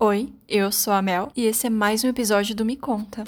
[0.00, 3.24] Oi, eu sou a Mel e esse é mais um episódio do Me Conta.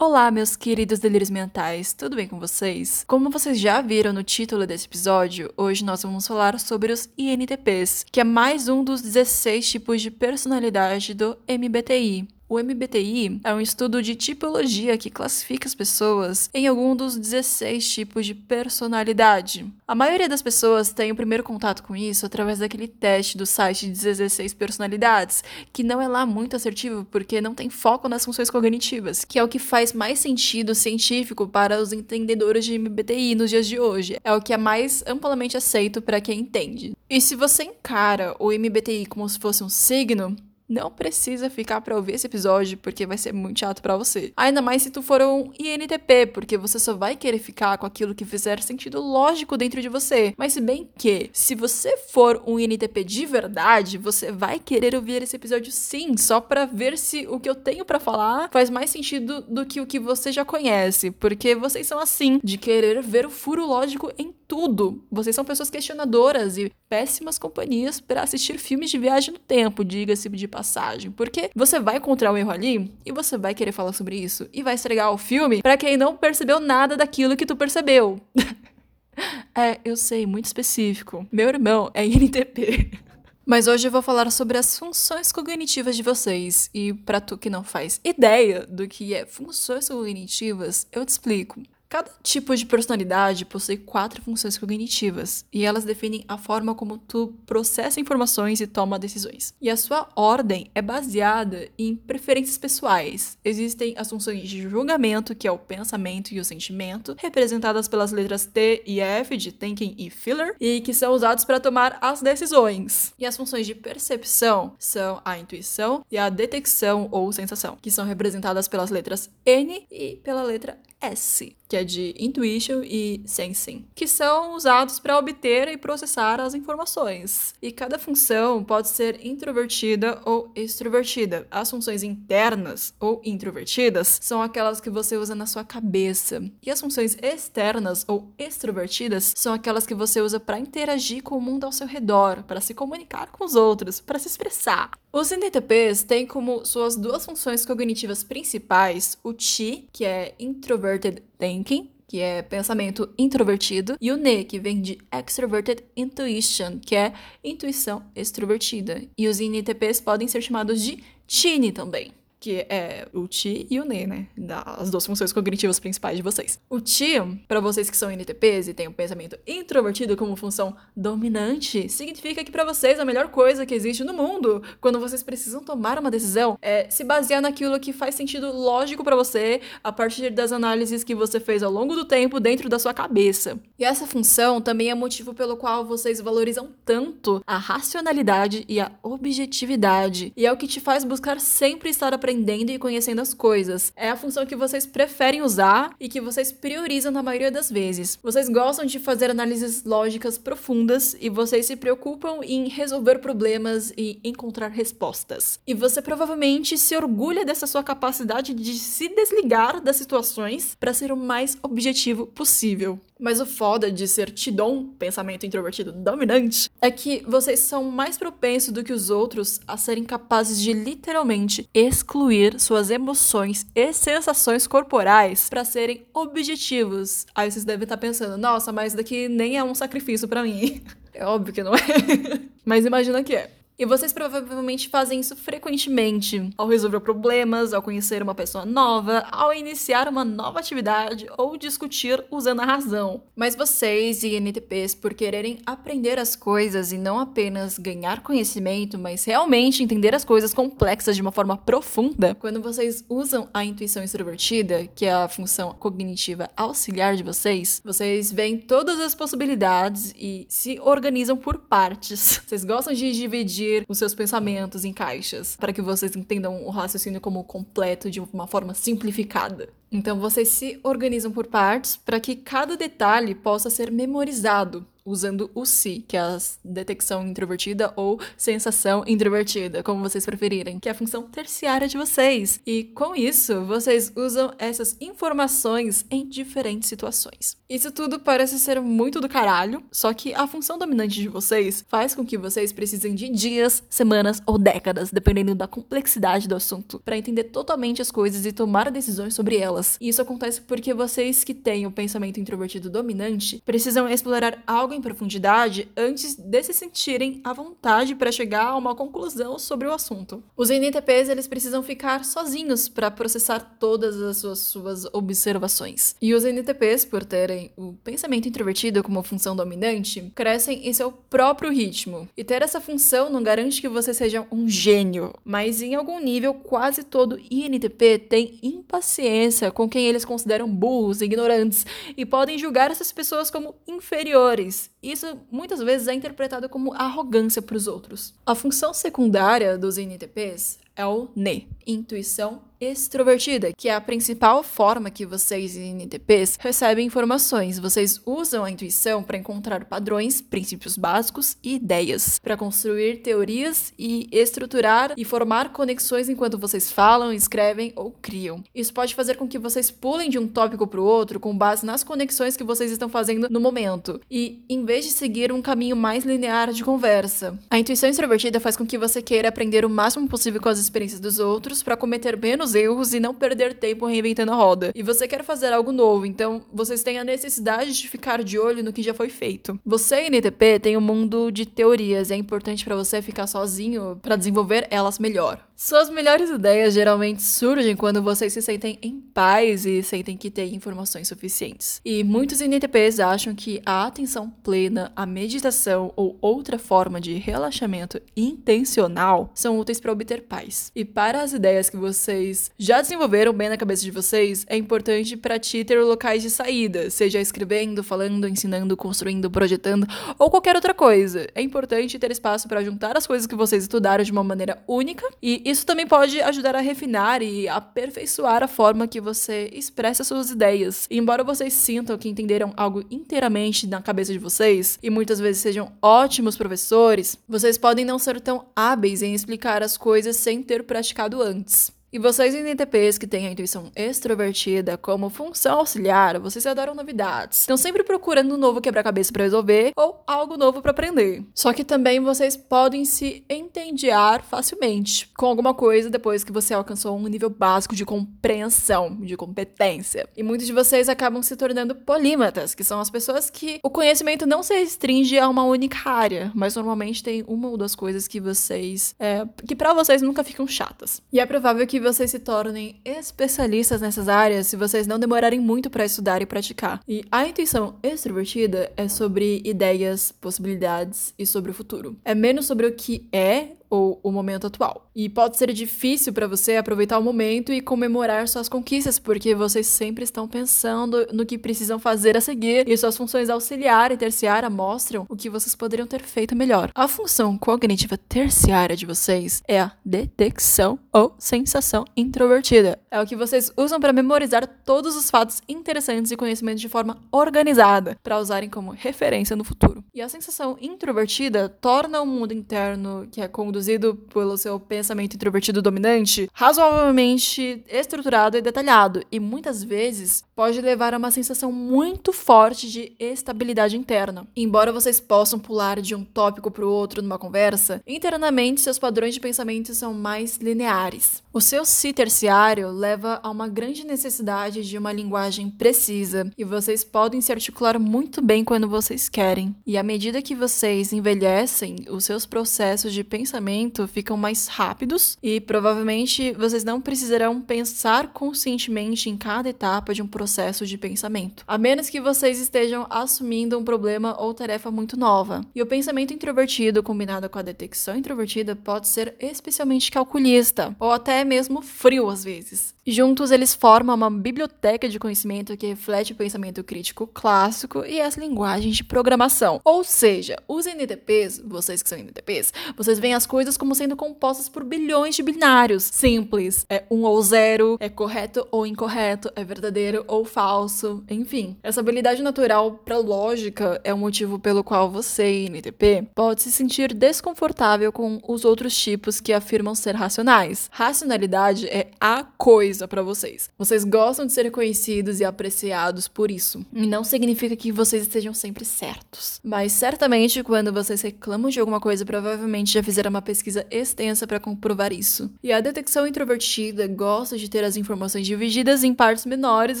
[0.00, 3.04] Olá, meus queridos delírios mentais, tudo bem com vocês?
[3.06, 8.04] Como vocês já viram no título desse episódio, hoje nós vamos falar sobre os INTPs,
[8.10, 12.26] que é mais um dos 16 tipos de personalidade do MBTI.
[12.52, 17.90] O MBTI é um estudo de tipologia que classifica as pessoas em algum dos 16
[17.90, 19.64] tipos de personalidade.
[19.88, 23.86] A maioria das pessoas tem o primeiro contato com isso através daquele teste do site
[23.86, 28.50] de 16 personalidades, que não é lá muito assertivo porque não tem foco nas funções
[28.50, 33.48] cognitivas, que é o que faz mais sentido científico para os entendedores de MBTI nos
[33.48, 34.18] dias de hoje.
[34.22, 36.94] É o que é mais amplamente aceito para quem entende.
[37.08, 40.36] E se você encara o MBTI como se fosse um signo,
[40.72, 44.32] não precisa ficar para ouvir esse episódio, porque vai ser muito chato para você.
[44.36, 48.14] Ainda mais se tu for um INTP, porque você só vai querer ficar com aquilo
[48.14, 50.32] que fizer sentido lógico dentro de você.
[50.36, 55.22] Mas se bem que, se você for um INTP de verdade, você vai querer ouvir
[55.22, 58.90] esse episódio sim, só para ver se o que eu tenho para falar faz mais
[58.90, 63.26] sentido do que o que você já conhece, porque vocês são assim, de querer ver
[63.26, 65.02] o furo lógico em tudo.
[65.10, 70.28] Vocês são pessoas questionadoras e péssimas companhias para assistir filmes de viagem no tempo, diga-se
[70.28, 71.10] de passagem.
[71.10, 74.62] Porque você vai encontrar um erro ali e você vai querer falar sobre isso e
[74.62, 78.20] vai estragar o filme para quem não percebeu nada daquilo que tu percebeu.
[79.56, 81.26] é, eu sei, muito específico.
[81.32, 82.90] Meu irmão é INTP.
[83.46, 86.68] Mas hoje eu vou falar sobre as funções cognitivas de vocês.
[86.74, 91.62] E para tu que não faz ideia do que é funções cognitivas, eu te explico.
[91.92, 97.34] Cada tipo de personalidade possui quatro funções cognitivas, e elas definem a forma como tu
[97.44, 99.52] processa informações e toma decisões.
[99.60, 103.36] E a sua ordem é baseada em preferências pessoais.
[103.44, 108.46] Existem as funções de julgamento, que é o pensamento e o sentimento, representadas pelas letras
[108.46, 113.12] T e F de thinking e feeler, e que são usados para tomar as decisões.
[113.18, 118.06] E as funções de percepção são a intuição e a detecção ou sensação, que são
[118.06, 124.06] representadas pelas letras N e pela letra S, que é de intuition e sensing, que
[124.06, 127.54] são usados para obter e processar as informações.
[127.62, 131.46] E cada função pode ser introvertida ou extrovertida.
[131.50, 136.42] As funções internas ou introvertidas são aquelas que você usa na sua cabeça.
[136.62, 141.40] E as funções externas ou extrovertidas são aquelas que você usa para interagir com o
[141.40, 144.90] mundo ao seu redor, para se comunicar com os outros, para se expressar.
[145.10, 151.90] Os NTPs têm como suas duas funções cognitivas principais o TI, que é Introverted Thinking,
[152.06, 158.04] que é pensamento introvertido, e o NE, que vem de Extroverted Intuition, que é intuição
[158.14, 159.02] extrovertida.
[159.18, 163.84] E os INTPs podem ser chamados de TINI também que é o ti e o
[163.84, 164.26] ne, né?
[164.66, 166.58] As duas funções cognitivas principais de vocês.
[166.68, 167.12] O ti,
[167.46, 172.50] para vocês que são NTPs e têm um pensamento introvertido como função dominante, significa que
[172.50, 176.58] para vocês a melhor coisa que existe no mundo, quando vocês precisam tomar uma decisão,
[176.60, 181.14] é se basear naquilo que faz sentido lógico para você, a partir das análises que
[181.14, 183.56] você fez ao longo do tempo dentro da sua cabeça.
[183.78, 188.90] E essa função também é motivo pelo qual vocês valorizam tanto a racionalidade e a
[189.00, 193.34] objetividade, e é o que te faz buscar sempre estar aprendendo aprendendo e conhecendo as
[193.34, 193.92] coisas.
[193.94, 198.18] É a função que vocês preferem usar e que vocês priorizam na maioria das vezes.
[198.22, 204.18] Vocês gostam de fazer análises lógicas profundas e vocês se preocupam em resolver problemas e
[204.24, 205.60] encontrar respostas.
[205.66, 211.12] E você provavelmente se orgulha dessa sua capacidade de se desligar das situações para ser
[211.12, 212.98] o mais objetivo possível.
[213.22, 218.72] Mas o foda de ser Tidon, pensamento introvertido dominante, é que vocês são mais propensos
[218.72, 225.48] do que os outros a serem capazes de literalmente excluir suas emoções e sensações corporais
[225.48, 227.24] para serem objetivos.
[227.32, 230.82] Aí vocês devem estar pensando, nossa, mas daqui nem é um sacrifício para mim.
[231.14, 231.78] É óbvio que não é.
[232.64, 233.50] mas imagina que é.
[233.78, 239.52] E vocês provavelmente fazem isso frequentemente, ao resolver problemas, ao conhecer uma pessoa nova, ao
[239.52, 243.22] iniciar uma nova atividade ou discutir usando a razão.
[243.34, 249.82] Mas vocês, INTPs, por quererem aprender as coisas e não apenas ganhar conhecimento, mas realmente
[249.82, 255.06] entender as coisas complexas de uma forma profunda, quando vocês usam a intuição extrovertida, que
[255.06, 261.36] é a função cognitiva auxiliar de vocês, vocês veem todas as possibilidades e se organizam
[261.36, 262.40] por partes.
[262.46, 266.70] Vocês gostam de dividir dividir os seus pensamentos em caixas, para que vocês entendam o
[266.70, 269.68] raciocínio como completo de uma forma simplificada.
[269.90, 275.64] Então vocês se organizam por partes para que cada detalhe possa ser memorizado usando o
[275.64, 280.94] si, que é a detecção introvertida ou sensação introvertida, como vocês preferirem, que é a
[280.94, 282.60] função terciária de vocês.
[282.66, 287.56] E com isso, vocês usam essas informações em diferentes situações.
[287.68, 292.14] Isso tudo parece ser muito do caralho, só que a função dominante de vocês faz
[292.14, 297.16] com que vocês precisem de dias, semanas ou décadas, dependendo da complexidade do assunto, para
[297.16, 299.96] entender totalmente as coisas e tomar decisões sobre elas.
[300.00, 305.00] E isso acontece porque vocês que têm o pensamento introvertido dominante precisam explorar algo em
[305.00, 310.42] profundidade antes de se sentirem à vontade para chegar a uma conclusão sobre o assunto.
[310.56, 316.14] Os NTPs eles precisam ficar sozinhos para processar todas as suas, suas observações.
[316.20, 321.70] E os NTPs, por terem o pensamento introvertido como função dominante, crescem em seu próprio
[321.70, 322.28] ritmo.
[322.36, 326.54] E ter essa função não garante que você seja um gênio, mas em algum nível
[326.54, 331.86] quase todo INTP tem impaciência com quem eles consideram burros, ignorantes
[332.16, 334.81] e podem julgar essas pessoas como inferiores.
[335.02, 338.34] Isso muitas vezes é interpretado como arrogância para os outros.
[338.44, 345.08] A função secundária dos INTPs é o NE, intuição extrovertida, que é a principal forma
[345.08, 347.78] que vocês INTPs recebem informações.
[347.78, 354.28] Vocês usam a intuição para encontrar padrões, princípios básicos e ideias, para construir teorias e
[354.32, 358.64] estruturar e formar conexões enquanto vocês falam, escrevem ou criam.
[358.74, 361.86] Isso pode fazer com que vocês pulem de um tópico para o outro com base
[361.86, 365.94] nas conexões que vocês estão fazendo no momento e em vez de seguir um caminho
[365.94, 367.56] mais linear de conversa.
[367.70, 371.20] A intuição extrovertida faz com que você queira aprender o máximo possível com as experiências
[371.20, 374.92] dos outros para cometer menos erros e não perder tempo reinventando a roda.
[374.94, 378.82] E você quer fazer algo novo, então vocês têm a necessidade de ficar de olho
[378.82, 379.78] no que já foi feito.
[379.84, 384.36] Você, NTP, tem um mundo de teorias e é importante para você ficar sozinho para
[384.36, 385.66] desenvolver elas melhor.
[385.74, 390.74] Suas melhores ideias geralmente surgem quando vocês se sentem em paz e sentem que têm
[390.74, 392.00] informações suficientes.
[392.04, 398.20] E muitos NTPs acham que a atenção plena, a meditação ou outra forma de relaxamento
[398.36, 400.92] intencional são úteis para obter paz.
[400.94, 405.36] E para as ideias que vocês já desenvolveram bem na cabeça de vocês, é importante
[405.36, 410.06] para ti ter locais de saída, seja escrevendo, falando, ensinando, construindo, projetando
[410.38, 411.48] ou qualquer outra coisa.
[411.54, 415.26] É importante ter espaço para juntar as coisas que vocês estudaram de uma maneira única
[415.42, 420.50] e isso também pode ajudar a refinar e aperfeiçoar a forma que você expressa suas
[420.50, 421.06] ideias.
[421.10, 425.62] E embora vocês sintam que entenderam algo inteiramente na cabeça de vocês e muitas vezes
[425.62, 430.84] sejam ótimos professores, vocês podem não ser tão hábeis em explicar as coisas sem ter
[430.84, 431.92] praticado antes.
[432.14, 437.60] E vocês INTPs que têm a intuição extrovertida como função auxiliar, vocês adoram novidades.
[437.60, 441.42] Estão sempre procurando um novo quebra-cabeça para resolver ou algo novo para aprender.
[441.54, 447.16] Só que também vocês podem se entendear facilmente com alguma coisa depois que você alcançou
[447.16, 450.28] um nível básico de compreensão, de competência.
[450.36, 454.44] E muitos de vocês acabam se tornando polímatas, que são as pessoas que o conhecimento
[454.44, 458.38] não se restringe a uma única área, mas normalmente tem uma ou duas coisas que
[458.38, 461.22] vocês é, que para vocês nunca ficam chatas.
[461.32, 465.88] E é provável que vocês se tornem especialistas nessas áreas se vocês não demorarem muito
[465.88, 467.00] para estudar e praticar.
[467.08, 472.16] E a intuição extrovertida é sobre ideias, possibilidades e sobre o futuro.
[472.24, 475.10] É menos sobre o que é ou o momento atual.
[475.14, 479.86] E pode ser difícil para você aproveitar o momento e comemorar suas conquistas, porque vocês
[479.86, 484.70] sempre estão pensando no que precisam fazer a seguir e suas funções auxiliar e terciária
[484.70, 486.90] mostram o que vocês poderiam ter feito melhor.
[486.94, 492.98] A função cognitiva terciária de vocês é a detecção ou sensação introvertida.
[493.10, 497.18] É o que vocês usam para memorizar todos os fatos interessantes e conhecimentos de forma
[497.30, 500.02] organizada, para usarem como referência no futuro.
[500.14, 505.34] E a sensação introvertida torna o mundo interno que é conduzido conduzido pelo seu pensamento
[505.34, 512.32] introvertido dominante, razoavelmente estruturado e detalhado, e muitas vezes pode levar a uma sensação muito
[512.32, 514.46] forte de estabilidade interna.
[514.54, 519.34] Embora vocês possam pular de um tópico para o outro numa conversa, internamente seus padrões
[519.34, 521.42] de pensamento são mais lineares.
[521.52, 527.04] O seu si terciário leva a uma grande necessidade de uma linguagem precisa, e vocês
[527.04, 529.74] podem se articular muito bem quando vocês querem.
[529.86, 535.60] E à medida que vocês envelhecem, os seus processos de pensamento ficam mais rápidos e
[535.60, 541.78] provavelmente vocês não precisarão pensar conscientemente em cada etapa de um processo de pensamento, a
[541.78, 545.62] menos que vocês estejam assumindo um problema ou tarefa muito nova.
[545.74, 551.44] E o pensamento introvertido combinado com a detecção introvertida pode ser especialmente calculista ou até
[551.44, 552.94] mesmo frio às vezes.
[553.04, 558.36] Juntos eles formam uma biblioteca de conhecimento que reflete o pensamento crítico clássico e as
[558.36, 559.80] linguagens de programação.
[559.84, 564.68] Ou seja, os NTPs, vocês que são NTPs, vocês veem as coisas como sendo compostas
[564.68, 566.04] por bilhões de binários.
[566.04, 566.86] Simples.
[566.88, 571.76] É um ou zero, é correto ou incorreto, é verdadeiro ou falso, enfim.
[571.82, 577.12] Essa habilidade natural para lógica é o motivo pelo qual você, INTP, pode se sentir
[577.12, 580.88] desconfortável com os outros tipos que afirmam ser racionais.
[580.90, 583.68] Racionalidade é a coisa para vocês.
[583.76, 586.82] Vocês gostam de ser reconhecidos e apreciados por isso.
[586.94, 589.60] E não significa que vocês estejam sempre certos.
[589.62, 594.58] Mas certamente quando vocês reclamam de alguma coisa, provavelmente já fizeram uma pesquisa extensa para
[594.58, 595.50] comprovar isso.
[595.62, 600.00] E a detecção introvertida gosta de ter as informações divididas em partes menores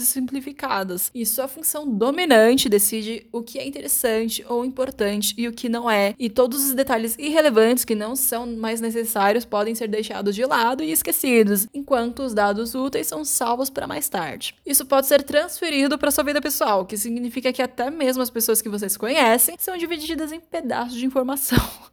[0.00, 1.10] e simplificadas.
[1.14, 5.90] E sua função dominante decide o que é interessante ou importante e o que não
[5.90, 6.14] é.
[6.18, 10.82] E todos os detalhes irrelevantes que não são mais necessários podem ser deixados de lado
[10.82, 14.54] e esquecidos, enquanto os dados úteis são salvos para mais tarde.
[14.64, 18.62] Isso pode ser transferido para sua vida pessoal, que significa que até mesmo as pessoas
[18.62, 21.58] que vocês conhecem são divididas em pedaços de informação.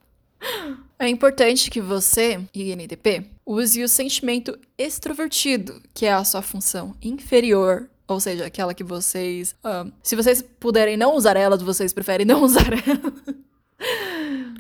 [1.02, 7.90] É importante que você, INTP, use o sentimento extrovertido, que é a sua função inferior
[8.14, 9.56] ou seja, aquela que vocês.
[9.64, 13.36] Uh, se vocês puderem não usar ela, vocês preferem não usar ela.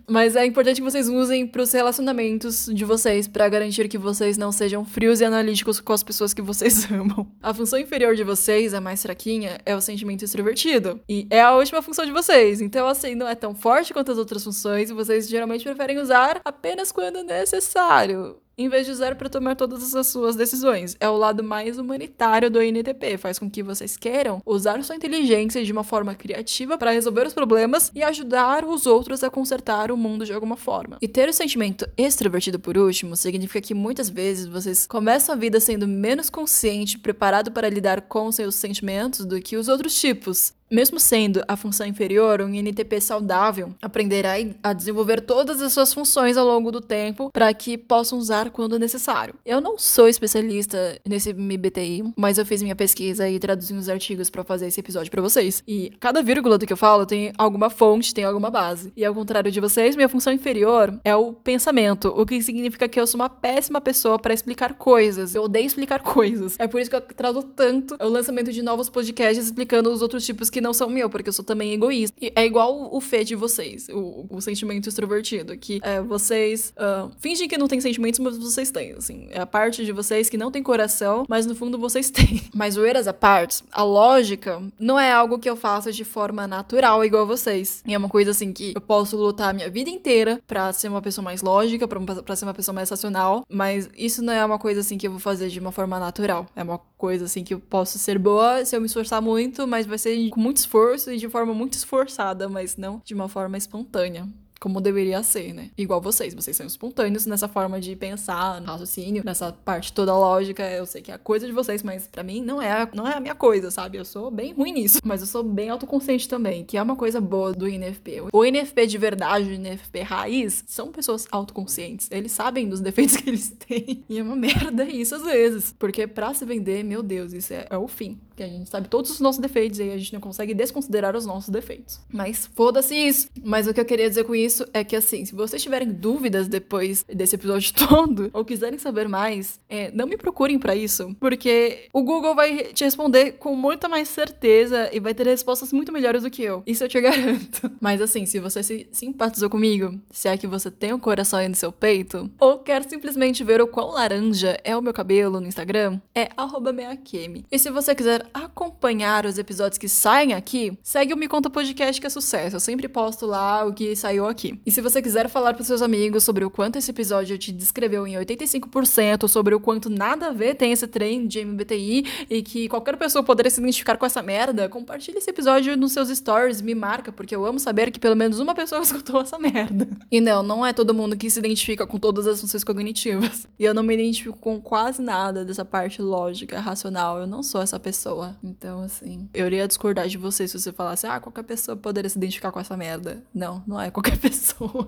[0.07, 4.37] Mas é importante que vocês usem para os relacionamentos de vocês, para garantir que vocês
[4.37, 7.27] não sejam frios e analíticos com as pessoas que vocês amam.
[7.41, 10.99] A função inferior de vocês, a mais fraquinha, é o sentimento extrovertido.
[11.07, 12.61] E é a última função de vocês.
[12.61, 16.41] Então, assim, não é tão forte quanto as outras funções e vocês geralmente preferem usar
[16.43, 20.97] apenas quando necessário em vez de usar para tomar todas as suas decisões.
[20.99, 25.63] É o lado mais humanitário do INTP, faz com que vocês queiram usar sua inteligência
[25.63, 29.58] de uma forma criativa para resolver os problemas e ajudar os outros a consertar
[29.91, 30.97] o mundo de alguma forma.
[31.01, 35.59] E ter o sentimento extrovertido por último significa que muitas vezes vocês começam a vida
[35.59, 40.53] sendo menos consciente, preparado para lidar com seus sentimentos do que os outros tipos.
[40.71, 46.37] Mesmo sendo a função inferior, um INTP saudável aprenderá a desenvolver todas as suas funções
[46.37, 49.33] ao longo do tempo para que possam usar quando necessário.
[49.43, 54.29] Eu não sou especialista nesse MBTI, mas eu fiz minha pesquisa e traduzi uns artigos
[54.29, 55.63] para fazer esse episódio para vocês.
[55.67, 58.93] E cada vírgula do que eu falo tem alguma fonte, tem alguma base.
[58.95, 62.99] E ao contrário de vocês, minha função inferior é o pensamento, o que significa que
[62.99, 65.33] eu sou uma péssima pessoa para explicar coisas.
[65.33, 66.55] Eu odeio explicar coisas.
[66.59, 70.23] É por isso que eu traduzo tanto o lançamento de novos podcasts explicando os outros
[70.23, 72.15] tipos que que não são meu, porque eu sou também egoísta.
[72.21, 77.09] E é igual o fé de vocês, o, o sentimento extrovertido, que é, vocês uh,
[77.19, 79.29] fingem que não tem sentimentos, mas vocês têm, assim.
[79.31, 82.41] É a parte de vocês que não tem coração, mas no fundo vocês têm.
[82.53, 86.45] Mas o Eras à parte, a lógica não é algo que eu faça de forma
[86.45, 87.81] natural igual vocês.
[87.87, 90.89] E é uma coisa assim que eu posso lutar a minha vida inteira para ser
[90.89, 94.59] uma pessoa mais lógica, para ser uma pessoa mais racional, mas isso não é uma
[94.59, 96.47] coisa assim que eu vou fazer de uma forma natural.
[96.53, 99.85] É uma coisa assim que eu posso ser boa se eu me esforçar muito, mas
[99.85, 103.57] vai ser com muito esforço e de forma muito esforçada, mas não de uma forma
[103.57, 104.27] espontânea
[104.59, 105.69] como deveria ser, né?
[105.77, 110.69] Igual vocês, vocês são espontâneos nessa forma de pensar, raciocínio, nessa parte toda lógica.
[110.69, 113.07] Eu sei que é a coisa de vocês, mas para mim não é, a, não
[113.07, 113.97] é a minha coisa, sabe?
[113.97, 117.21] Eu sou bem ruim nisso, mas eu sou bem autoconsciente também, que é uma coisa
[117.21, 118.23] boa do INFP.
[118.33, 122.09] O INFP de verdade, o INFP raiz, são pessoas autoconscientes.
[122.11, 124.03] Eles sabem dos defeitos que eles têm.
[124.09, 127.67] E é uma merda isso às vezes, porque para se vender, meu Deus, isso é,
[127.69, 128.19] é o fim.
[128.39, 131.25] Que a gente sabe todos os nossos defeitos e a gente não consegue desconsiderar os
[131.25, 131.99] nossos defeitos.
[132.09, 133.27] Mas foda-se isso.
[133.43, 136.47] Mas o que eu queria dizer com isso é que, assim, se vocês tiverem dúvidas
[136.47, 141.89] depois desse episódio todo, ou quiserem saber mais, é, não me procurem para isso, porque
[141.91, 146.23] o Google vai te responder com muita mais certeza e vai ter respostas muito melhores
[146.23, 146.63] do que eu.
[146.65, 147.69] Isso eu te garanto.
[147.81, 151.49] Mas, assim, se você se simpatizou comigo, se é que você tem um coração aí
[151.49, 155.47] no seu peito, ou quer simplesmente ver o quão laranja é o meu cabelo no
[155.47, 156.29] Instagram, é
[156.71, 157.45] meakemi.
[157.51, 161.99] E se você quiser acompanhar os episódios que saem aqui, segue o Me Conta Podcast
[161.99, 162.55] que é sucesso.
[162.55, 164.59] Eu sempre posto lá o que saiu aqui.
[164.65, 168.05] E se você quiser falar para seus amigos sobre o quanto esse episódio te descreveu
[168.07, 172.67] em 85%, sobre o quanto nada a ver tem esse trem de MBTI e que
[172.69, 176.75] qualquer pessoa poderia se identificar com essa merda, compartilhe esse episódio nos seus stories, me
[176.75, 179.87] marca, porque eu amo saber que pelo menos uma pessoa escutou essa merda.
[180.11, 183.47] E não, não é todo mundo que se identifica com todas as funções cognitivas.
[183.57, 187.19] E eu não me identifico com quase nada dessa parte lógica, racional.
[187.19, 188.18] Eu não sou essa pessoa.
[188.43, 192.17] Então, assim, eu iria discordar de você se você falasse, ah, qualquer pessoa poderia se
[192.17, 193.23] identificar com essa merda.
[193.33, 194.87] Não, não é qualquer pessoa pessoa.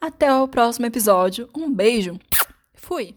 [0.00, 1.48] Até o próximo episódio.
[1.54, 2.18] Um beijo.
[2.74, 3.10] Fui.